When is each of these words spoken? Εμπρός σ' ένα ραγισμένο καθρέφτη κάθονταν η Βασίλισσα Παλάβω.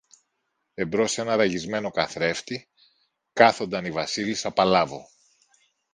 Εμπρός 0.73 1.11
σ' 1.11 1.17
ένα 1.17 1.35
ραγισμένο 1.35 1.89
καθρέφτη 1.91 2.69
κάθονταν 3.33 3.85
η 3.85 3.91
Βασίλισσα 3.91 4.51
Παλάβω. 4.51 5.07